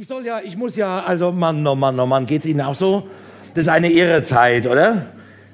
[0.00, 2.76] Ich soll ja, ich muss ja, also Mann, oh Mann, oh Mann, geht's Ihnen auch
[2.76, 3.08] so?
[3.56, 5.06] Das ist eine irre Zeit, oder?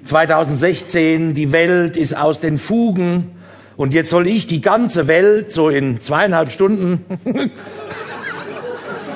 [0.03, 3.31] 2016, die Welt ist aus den Fugen
[3.79, 7.07] und jetzt soll ich die ganze Welt so in zweieinhalb Stunden.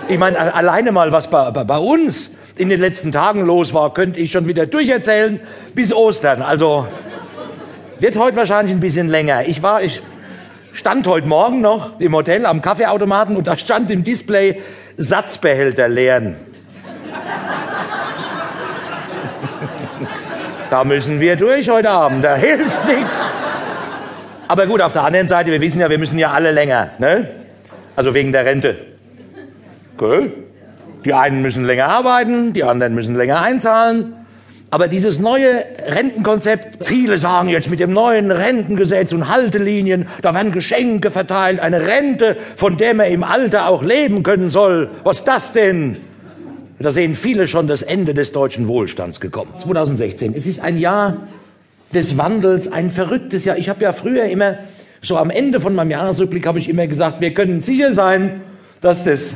[0.08, 4.20] ich meine, alleine mal, was bei, bei uns in den letzten Tagen los war, könnte
[4.20, 5.40] ich schon wieder durcherzählen
[5.74, 6.40] bis Ostern.
[6.40, 6.88] Also
[7.98, 9.46] wird heute wahrscheinlich ein bisschen länger.
[9.46, 10.00] Ich war, ich
[10.72, 14.62] stand heute Morgen noch im Hotel am Kaffeeautomaten und da stand im Display
[14.98, 16.34] Satzbehälter leeren.
[20.70, 23.16] Da müssen wir durch heute Abend, da hilft nichts.
[24.48, 27.28] Aber gut, auf der anderen Seite, wir wissen ja, wir müssen ja alle länger, ne?
[27.96, 28.76] Also wegen der Rente.
[29.96, 30.32] Okay.
[31.04, 34.14] Die einen müssen länger arbeiten, die anderen müssen länger einzahlen.
[34.70, 40.52] Aber dieses neue Rentenkonzept, viele sagen jetzt mit dem neuen Rentengesetz und Haltelinien, da werden
[40.52, 44.90] Geschenke verteilt, eine Rente, von der man im Alter auch leben können soll.
[45.04, 45.96] Was das denn?
[46.78, 49.52] Da sehen viele schon das Ende des deutschen Wohlstands gekommen.
[49.58, 50.34] 2016.
[50.34, 51.16] Es ist ein Jahr
[51.94, 53.56] des Wandels, ein verrücktes Jahr.
[53.56, 54.58] Ich habe ja früher immer,
[55.00, 58.42] so am Ende von meinem Jahresrückblick habe ich immer gesagt, wir können sicher sein,
[58.82, 59.34] dass das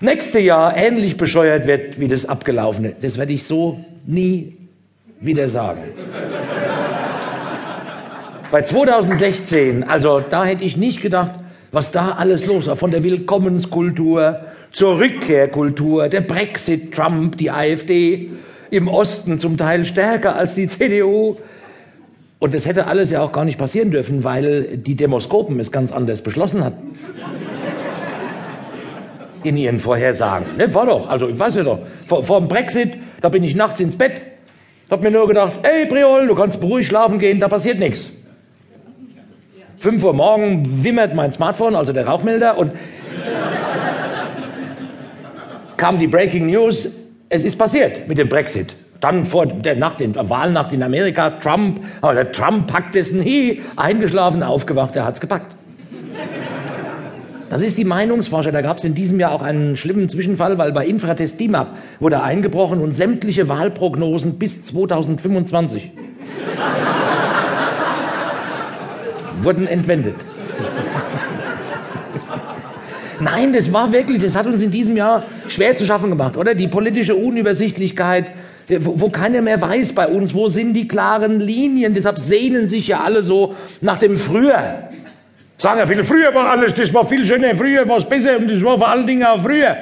[0.00, 2.94] nächste Jahr ähnlich bescheuert wird wie das abgelaufene.
[3.00, 4.56] Das werde ich so nie
[5.20, 5.82] wieder sagen.
[8.50, 11.32] Bei 2016, also da hätte ich nicht gedacht,
[11.72, 12.76] was da alles los war.
[12.76, 18.30] Von der Willkommenskultur zur Rückkehrkultur, der Brexit, Trump, die AfD,
[18.70, 21.36] im Osten zum Teil stärker als die CDU.
[22.38, 25.92] Und das hätte alles ja auch gar nicht passieren dürfen, weil die Demoskopen es ganz
[25.92, 26.98] anders beschlossen hatten.
[29.42, 30.56] In ihren Vorhersagen.
[30.56, 32.92] Ne, war doch, also ich weiß ja doch, vor, vor dem Brexit
[33.24, 34.20] da bin ich nachts ins Bett,
[34.90, 38.10] hab mir nur gedacht, ey Priol, du kannst beruhigt schlafen gehen, da passiert nichts.
[39.78, 42.72] 5 Uhr morgen wimmert mein Smartphone, also der Rauchmelder, und
[45.78, 46.90] kam die Breaking News,
[47.30, 48.76] es ist passiert mit dem Brexit.
[49.00, 53.62] Dann vor der Nacht, der Wahlnacht in Amerika, Trump, aber der Trump packt es nie,
[53.76, 55.53] eingeschlafen, aufgewacht, er hat's gepackt.
[57.54, 58.50] Das ist die Meinungsforscher.
[58.50, 61.68] Da gab es in diesem Jahr auch einen schlimmen Zwischenfall, weil bei Infratest DIMAP
[62.00, 65.92] wurde eingebrochen und sämtliche Wahlprognosen bis 2025
[69.44, 70.16] wurden entwendet.
[73.20, 76.56] Nein, das war wirklich, das hat uns in diesem Jahr schwer zu schaffen gemacht, oder?
[76.56, 78.32] Die politische Unübersichtlichkeit,
[78.80, 81.94] wo, wo keiner mehr weiß bei uns, wo sind die klaren Linien.
[81.94, 84.88] Deshalb sehnen sich ja alle so nach dem Früher.
[85.58, 88.50] Sagen ja viele, früher war alles, das war viel schöner, früher war es besser und
[88.50, 89.76] das war vor allen Dingen auch früher.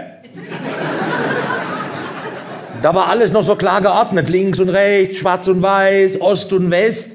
[2.83, 6.71] Da war alles noch so klar geordnet, links und rechts, schwarz und weiß, Ost und
[6.71, 7.13] West.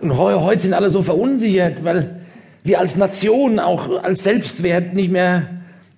[0.00, 2.20] Und heute sind alle so verunsichert, weil
[2.62, 5.42] wir als Nation, auch als Selbstwert nicht mehr,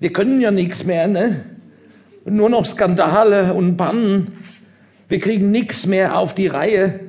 [0.01, 1.45] wir können ja nichts mehr, ne?
[2.25, 4.39] Nur noch Skandale und Pannen.
[5.09, 7.01] Wir kriegen nichts mehr auf die Reihe.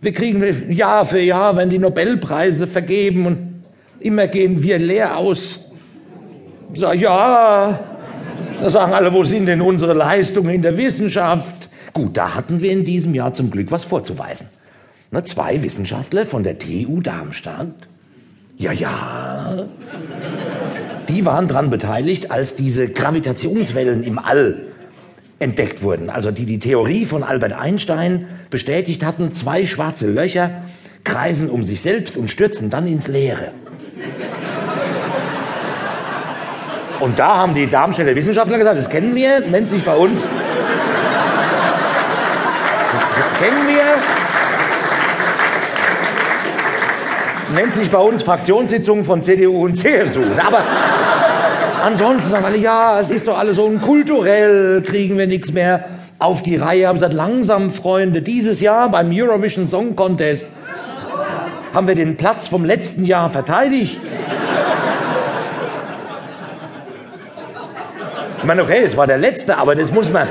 [0.00, 3.47] Wir kriegen Jahr für Jahr, wenn die Nobelpreise vergeben und
[4.00, 5.60] Immer gehen wir leer aus.
[6.72, 7.78] Ich ja.
[8.60, 11.68] Da sagen alle, wo sind denn unsere Leistungen in der Wissenschaft?
[11.92, 14.48] Gut, da hatten wir in diesem Jahr zum Glück was vorzuweisen.
[15.10, 17.68] Na, zwei Wissenschaftler von der TU Darmstadt.
[18.56, 19.66] Ja, ja.
[21.08, 24.60] Die waren daran beteiligt, als diese Gravitationswellen im All
[25.38, 26.10] entdeckt wurden.
[26.10, 30.50] Also die die Theorie von Albert Einstein bestätigt hatten, zwei schwarze Löcher
[31.04, 33.52] kreisen um sich selbst und stürzen dann ins Leere.
[37.00, 40.20] Und da haben die Darmstädter Wissenschaftler gesagt, das kennen wir, nennt sich bei uns.
[42.92, 43.84] Das kennen wir.
[47.54, 50.22] Nennt sich bei uns Fraktionssitzungen von CDU und CSU.
[50.44, 50.62] Aber
[51.82, 55.84] ansonsten sagen alle, ja, es ist doch alles so kulturell, kriegen wir nichts mehr
[56.18, 56.88] auf die Reihe.
[56.88, 60.46] Haben gesagt, langsam, Freunde, dieses Jahr beim Eurovision Song Contest
[61.78, 64.00] haben wir den Platz vom letzten Jahr verteidigt.
[68.38, 70.26] Ich meine, okay, es war der letzte, aber das muss man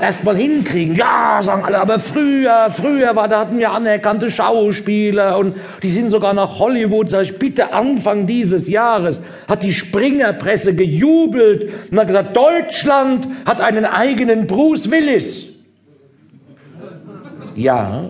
[0.00, 0.96] erst mal hinkriegen.
[0.96, 6.08] Ja, sagen alle, aber früher, früher war, da hatten wir anerkannte Schauspieler und die sind
[6.08, 7.10] sogar nach Hollywood.
[7.10, 13.60] Sag ich, bitte Anfang dieses Jahres hat die Springerpresse gejubelt und hat gesagt, Deutschland hat
[13.60, 15.48] einen eigenen Bruce Willis.
[17.54, 18.08] Ja,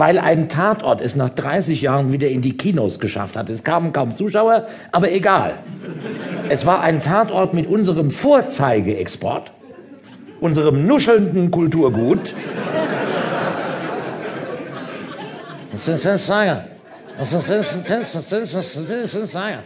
[0.00, 3.50] weil ein Tatort es nach 30 Jahren wieder in die Kinos geschafft hat.
[3.50, 5.58] Es kamen kaum Zuschauer, aber egal.
[6.48, 9.52] Es war ein Tatort mit unserem Vorzeigeexport,
[10.40, 12.32] unserem nuschelnden Kulturgut.
[15.70, 16.64] Das ist ein Saga.
[17.18, 19.58] Das ist ein Saga.